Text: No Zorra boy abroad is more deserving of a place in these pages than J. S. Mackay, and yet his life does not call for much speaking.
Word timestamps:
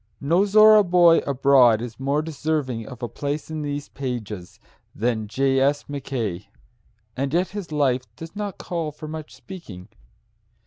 No 0.19 0.45
Zorra 0.45 0.83
boy 0.83 1.19
abroad 1.27 1.79
is 1.79 1.99
more 1.99 2.23
deserving 2.23 2.87
of 2.87 3.03
a 3.03 3.07
place 3.07 3.51
in 3.51 3.61
these 3.61 3.89
pages 3.89 4.59
than 4.95 5.27
J. 5.27 5.59
S. 5.59 5.87
Mackay, 5.87 6.47
and 7.15 7.31
yet 7.31 7.49
his 7.49 7.71
life 7.71 8.05
does 8.15 8.35
not 8.35 8.57
call 8.57 8.91
for 8.91 9.07
much 9.07 9.35
speaking. 9.35 9.89